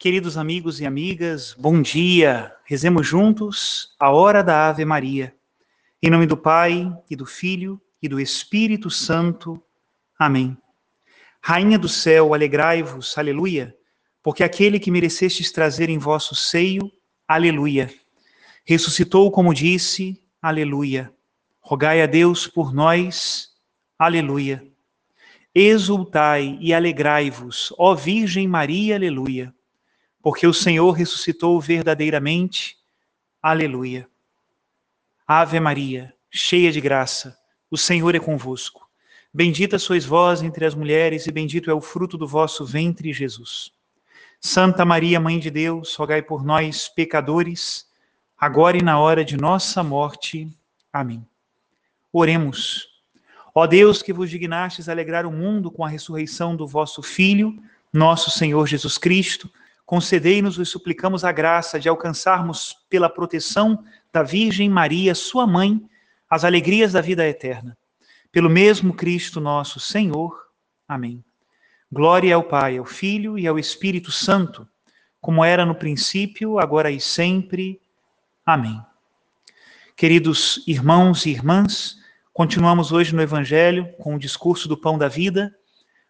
[0.00, 2.54] Queridos amigos e amigas, bom dia.
[2.64, 5.34] Rezemos juntos a hora da Ave Maria.
[6.00, 9.60] Em nome do Pai, e do Filho, e do Espírito Santo.
[10.16, 10.56] Amém.
[11.42, 13.76] Rainha do céu, alegrai-vos, aleluia,
[14.22, 16.88] porque aquele que merecestes trazer em vosso seio,
[17.26, 17.92] aleluia.
[18.64, 21.12] Ressuscitou como disse, aleluia.
[21.60, 23.48] Rogai a Deus por nós,
[23.98, 24.64] aleluia.
[25.52, 29.52] Exultai e alegrai-vos, ó Virgem Maria, aleluia,
[30.28, 32.76] porque o Senhor ressuscitou verdadeiramente,
[33.40, 34.06] aleluia.
[35.26, 37.34] Ave Maria, cheia de graça,
[37.70, 38.86] o Senhor é convosco.
[39.32, 43.72] Bendita sois vós entre as mulheres, e bendito é o fruto do vosso ventre, Jesus.
[44.38, 47.86] Santa Maria, Mãe de Deus, rogai por nós, pecadores,
[48.36, 50.46] agora e na hora de nossa morte.
[50.92, 51.26] Amém.
[52.12, 52.86] Oremos.
[53.54, 57.58] Ó Deus, que vos dignastes alegrar o mundo com a ressurreição do vosso Filho,
[57.90, 59.50] nosso Senhor Jesus Cristo,
[59.88, 63.82] concedei-nos, vos suplicamos, a graça de alcançarmos, pela proteção
[64.12, 65.82] da Virgem Maria, sua mãe,
[66.28, 67.74] as alegrias da vida eterna.
[68.30, 70.48] Pelo mesmo Cristo nosso Senhor.
[70.86, 71.24] Amém.
[71.90, 74.68] Glória ao Pai, ao Filho e ao Espírito Santo,
[75.22, 77.80] como era no princípio, agora e sempre.
[78.44, 78.78] Amém.
[79.96, 81.96] Queridos irmãos e irmãs,
[82.38, 85.52] Continuamos hoje no Evangelho com o discurso do pão da vida,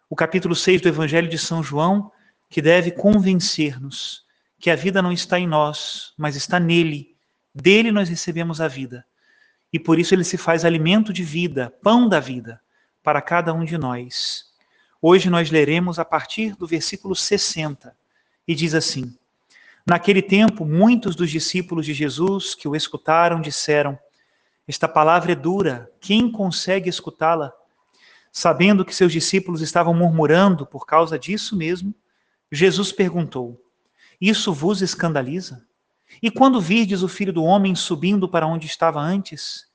[0.07, 2.11] o capítulo 6 do Evangelho de São João,
[2.49, 4.25] que deve convencer-nos
[4.59, 7.15] que a vida não está em nós, mas está nele.
[7.53, 9.05] Dele nós recebemos a vida.
[9.71, 12.59] E por isso ele se faz alimento de vida, pão da vida,
[13.03, 14.45] para cada um de nós.
[15.01, 17.95] Hoje nós leremos a partir do versículo 60
[18.47, 19.15] e diz assim:
[19.85, 23.97] Naquele tempo, muitos dos discípulos de Jesus que o escutaram disseram:
[24.69, 27.51] esta palavra é dura, quem consegue escutá-la?
[28.31, 31.91] Sabendo que seus discípulos estavam murmurando por causa disso mesmo,
[32.51, 33.61] Jesus perguntou:
[34.19, 35.65] Isso vos escandaliza?
[36.21, 39.67] E quando virdes o filho do homem subindo para onde estava antes?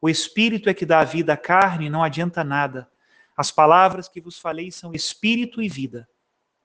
[0.00, 2.88] O espírito é que dá a vida à carne, não adianta nada.
[3.36, 6.08] As palavras que vos falei são espírito e vida.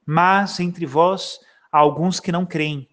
[0.05, 1.39] Mas entre vós
[1.71, 2.87] há alguns que não creem.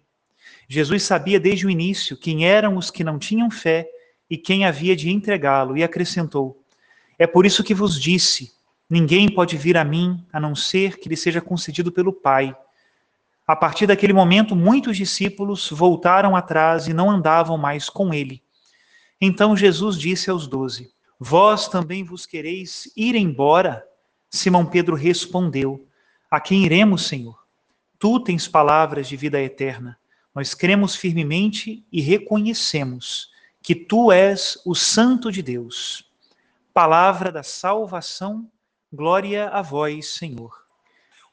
[0.67, 3.89] Jesus sabia desde o início quem eram os que não tinham fé
[4.29, 6.63] e quem havia de entregá-lo, e acrescentou:
[7.17, 8.53] É por isso que vos disse:
[8.89, 12.55] ninguém pode vir a mim a não ser que lhe seja concedido pelo Pai.
[13.47, 18.43] A partir daquele momento, muitos discípulos voltaram atrás e não andavam mais com ele.
[19.21, 23.85] Então Jesus disse aos doze: Vós também vos quereis ir embora?
[24.29, 25.87] Simão Pedro respondeu:
[26.29, 27.37] A quem iremos, Senhor?
[27.99, 29.97] Tu tens palavras de vida eterna.
[30.33, 33.29] Nós cremos firmemente e reconhecemos
[33.61, 36.11] que tu és o Santo de Deus.
[36.73, 38.49] Palavra da salvação,
[38.91, 40.64] glória a vós, Senhor.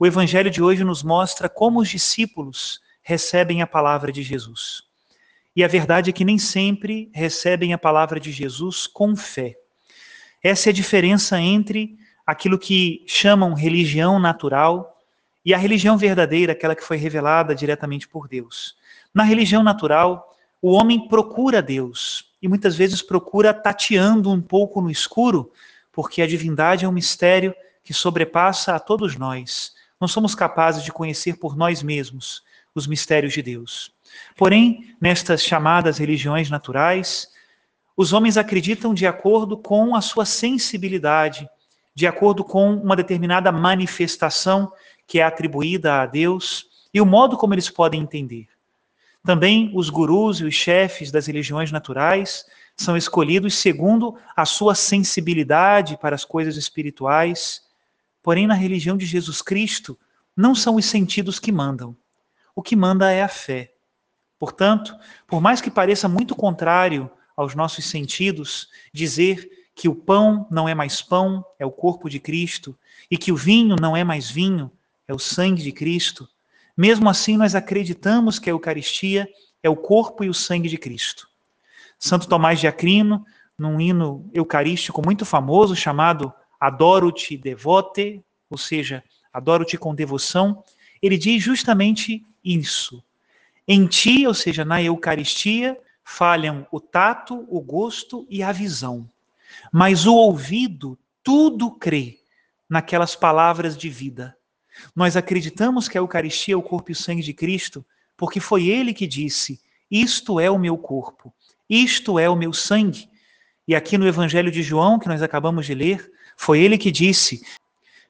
[0.03, 4.83] O evangelho de hoje nos mostra como os discípulos recebem a palavra de Jesus.
[5.55, 9.57] E a verdade é que nem sempre recebem a palavra de Jesus com fé.
[10.43, 11.97] Essa é a diferença entre
[12.27, 15.01] aquilo que chamam religião natural
[15.45, 18.75] e a religião verdadeira, aquela que foi revelada diretamente por Deus.
[19.15, 24.91] Na religião natural, o homem procura Deus e muitas vezes procura tateando um pouco no
[24.91, 25.53] escuro,
[25.93, 29.81] porque a divindade é um mistério que sobrepassa a todos nós.
[30.03, 32.43] Não somos capazes de conhecer por nós mesmos
[32.75, 33.95] os mistérios de Deus.
[34.37, 37.29] Porém, nestas chamadas religiões naturais,
[37.97, 41.49] os homens acreditam de acordo com a sua sensibilidade,
[41.95, 44.73] de acordo com uma determinada manifestação
[45.07, 48.49] que é atribuída a Deus e o modo como eles podem entender.
[49.25, 52.45] Também os gurus e os chefes das religiões naturais
[52.77, 57.63] são escolhidos segundo a sua sensibilidade para as coisas espirituais.
[58.23, 59.99] Porém, na religião de Jesus Cristo,
[60.37, 61.97] não são os sentidos que mandam.
[62.55, 63.73] O que manda é a fé.
[64.39, 64.97] Portanto,
[65.27, 70.75] por mais que pareça muito contrário aos nossos sentidos dizer que o pão não é
[70.75, 72.77] mais pão, é o corpo de Cristo,
[73.11, 74.71] e que o vinho não é mais vinho,
[75.09, 76.29] é o sangue de Cristo,
[76.77, 79.29] mesmo assim, nós acreditamos que a Eucaristia
[79.63, 81.29] é o corpo e o sangue de Cristo.
[81.99, 83.25] Santo Tomás de Aquino,
[83.59, 86.33] num hino eucarístico muito famoso chamado
[86.63, 90.63] Adoro-te devote, ou seja, adoro-te com devoção,
[91.03, 93.03] ele diz justamente isso.
[93.67, 99.11] Em ti, ou seja, na Eucaristia, falham o tato, o gosto e a visão.
[99.73, 102.21] Mas o ouvido tudo crê
[102.71, 104.37] naquelas palavras de vida.
[104.95, 107.85] Nós acreditamos que a Eucaristia é o corpo e o sangue de Cristo,
[108.17, 109.61] porque foi ele que disse:
[109.91, 111.35] Isto é o meu corpo,
[111.69, 113.11] isto é o meu sangue.
[113.67, 116.09] E aqui no Evangelho de João, que nós acabamos de ler,
[116.43, 117.41] foi ele que disse: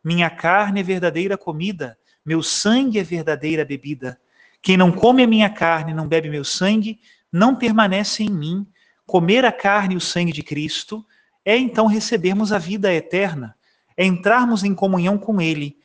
[0.02, 4.18] Minha carne é verdadeira comida, meu sangue é verdadeira bebida.
[4.62, 6.98] Quem não come a minha carne, não bebe meu sangue,
[7.30, 8.66] não permanece em mim.
[9.04, 11.04] Comer a carne e o sangue de Cristo
[11.44, 13.54] é então recebermos a vida eterna,
[13.94, 15.76] é entrarmos em comunhão com Ele.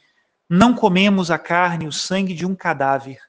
[0.50, 3.20] Não comemos a carne e o sangue de um cadáver.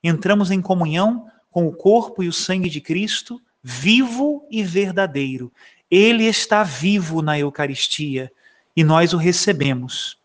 [0.00, 5.52] Entramos em comunhão com o corpo e o sangue de Cristo, vivo e verdadeiro.
[5.90, 8.30] Ele está vivo na Eucaristia
[8.80, 10.16] e nós o recebemos.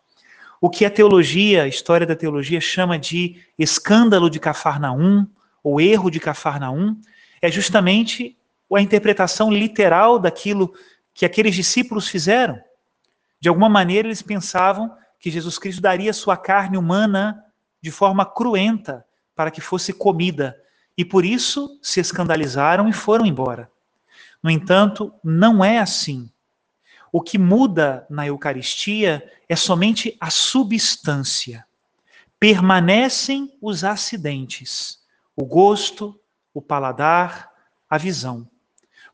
[0.62, 5.26] O que a teologia, a história da teologia, chama de escândalo de Cafarnaum,
[5.62, 6.98] ou erro de Cafarnaum,
[7.42, 8.34] é justamente
[8.74, 10.72] a interpretação literal daquilo
[11.12, 12.58] que aqueles discípulos fizeram.
[13.38, 17.44] De alguma maneira, eles pensavam que Jesus Cristo daria sua carne humana
[17.82, 19.04] de forma cruenta
[19.34, 20.56] para que fosse comida,
[20.96, 23.70] e por isso se escandalizaram e foram embora.
[24.42, 26.30] No entanto, não é assim.
[27.12, 31.66] O que muda na Eucaristia é somente a substância.
[32.38, 34.98] Permanecem os acidentes,
[35.34, 36.18] o gosto,
[36.52, 37.50] o paladar,
[37.88, 38.48] a visão.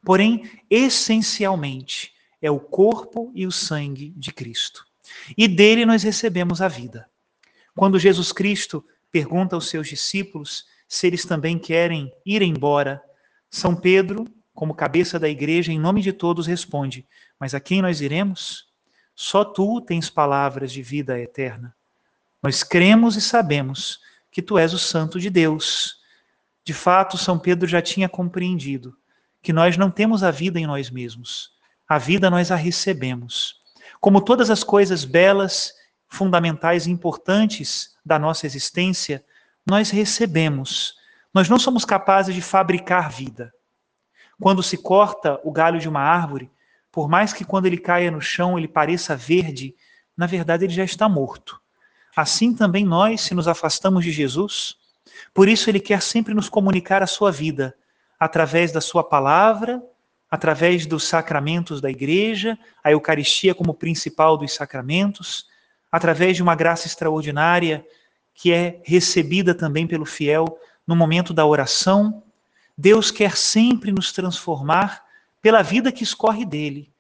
[0.05, 4.85] Porém, essencialmente, é o corpo e o sangue de Cristo.
[5.37, 7.09] E dele nós recebemos a vida.
[7.77, 13.03] Quando Jesus Cristo pergunta aos seus discípulos se eles também querem ir embora,
[13.49, 17.07] São Pedro, como cabeça da igreja, em nome de todos, responde:
[17.39, 18.69] Mas a quem nós iremos?
[19.15, 21.75] Só tu tens palavras de vida eterna.
[22.43, 24.01] Nós cremos e sabemos
[24.31, 26.01] que tu és o Santo de Deus.
[26.65, 28.97] De fato, São Pedro já tinha compreendido
[29.43, 31.53] que nós não temos a vida em nós mesmos.
[31.89, 33.61] A vida nós a recebemos.
[34.01, 35.75] Como todas as coisas belas,
[36.09, 39.25] fundamentais e importantes da nossa existência,
[39.67, 40.95] nós recebemos.
[41.35, 43.53] Nós não somos capazes de fabricar vida.
[44.43, 46.51] Quando se corta o galho de uma árvore,
[46.91, 49.73] por mais que quando ele caia no chão ele pareça verde,
[50.17, 51.61] na verdade ele já está morto.
[52.17, 54.75] Assim também nós, se nos afastamos de Jesus,
[55.33, 57.73] por isso ele quer sempre nos comunicar a sua vida,
[58.19, 59.81] através da sua palavra,
[60.29, 65.47] através dos sacramentos da igreja, a Eucaristia como principal dos sacramentos,
[65.91, 67.87] através de uma graça extraordinária
[68.35, 72.25] que é recebida também pelo fiel no momento da oração.
[72.77, 75.05] Deus quer sempre nos transformar
[75.41, 76.93] pela vida que escorre dele.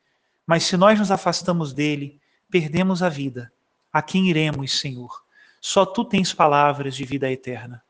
[0.47, 2.21] Mas se nós nos afastamos dele,
[2.51, 3.53] perdemos a vida.
[3.93, 5.23] A quem iremos, Senhor?
[5.61, 7.83] Só tu tens palavras de vida eterna.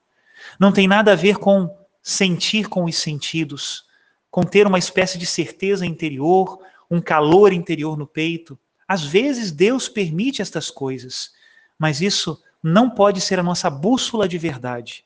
[0.59, 3.87] Não tem nada a ver com sentir com os sentidos,
[4.31, 6.59] com ter uma espécie de certeza interior,
[6.91, 8.59] um calor interior no peito.
[8.87, 11.33] Às vezes Deus permite estas coisas,
[11.79, 15.05] mas isso não pode ser a nossa bússola de verdade.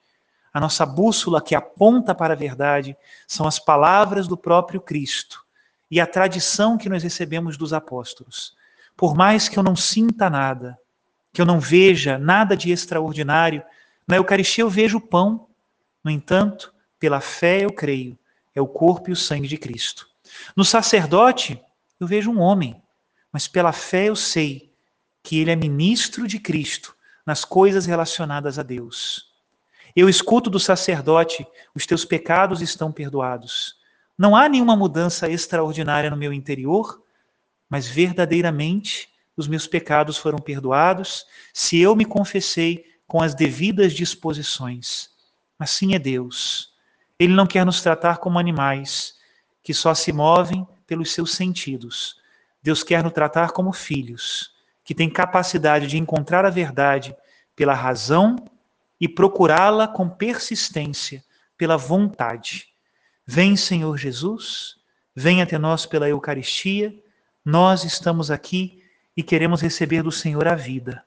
[0.57, 2.97] A nossa bússola que aponta para a verdade
[3.29, 5.45] são as palavras do próprio Cristo
[5.91, 8.57] e a tradição que nós recebemos dos apóstolos.
[8.97, 10.79] Por mais que eu não sinta nada,
[11.31, 13.63] que eu não veja nada de extraordinário,
[14.09, 15.47] na Eucaristia eu vejo o pão.
[16.03, 18.19] No entanto, pela fé eu creio,
[18.55, 20.09] é o corpo e o sangue de Cristo.
[20.57, 21.63] No sacerdote,
[22.01, 22.83] eu vejo um homem,
[23.31, 24.73] mas pela fé eu sei
[25.23, 29.36] que ele é ministro de Cristo nas coisas relacionadas a Deus.
[29.97, 33.77] Eu escuto do sacerdote: os teus pecados estão perdoados.
[34.19, 37.03] Não há nenhuma mudança extraordinária no meu interior,
[37.69, 45.11] mas verdadeiramente os meus pecados foram perdoados se eu me confessei com as devidas disposições.
[45.59, 46.75] Assim é Deus.
[47.19, 49.17] Ele não quer nos tratar como animais
[49.63, 52.21] que só se movem pelos seus sentidos.
[52.63, 54.53] Deus quer nos tratar como filhos,
[54.85, 57.17] que têm capacidade de encontrar a verdade
[57.55, 58.37] pela razão
[59.01, 61.25] e procurá-la com persistência
[61.57, 62.69] pela vontade.
[63.27, 64.77] Vem, Senhor Jesus,
[65.15, 66.95] vem até nós pela Eucaristia.
[67.45, 68.83] Nós estamos aqui
[69.17, 71.05] e queremos receber do Senhor a vida.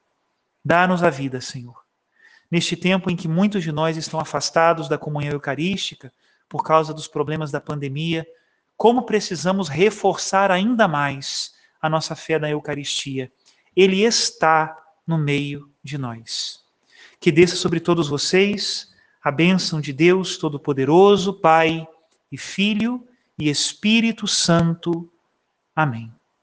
[0.64, 1.90] Dá-nos a vida, Senhor
[2.50, 6.12] neste tempo em que muitos de nós estão afastados da comunhão eucarística
[6.48, 8.26] por causa dos problemas da pandemia,
[8.76, 13.32] como precisamos reforçar ainda mais a nossa fé na Eucaristia.
[13.76, 16.64] Ele está no meio de nós.
[17.20, 18.90] Que desça sobre todos vocês
[19.22, 21.88] a bênção de Deus Todo-Poderoso, Pai
[22.32, 23.06] e Filho
[23.38, 25.12] e Espírito Santo.
[25.76, 26.12] Amém.